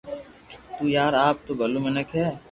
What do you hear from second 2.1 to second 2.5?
ھي